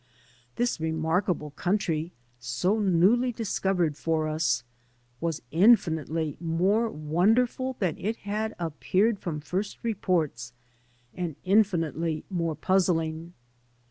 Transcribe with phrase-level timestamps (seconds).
[0.55, 4.63] This remarkable country, so newly discovered for us,
[5.19, 10.53] was infinitely more wonderful than it had appeared from first reports,
[11.13, 13.33] and infinitely more puzzling.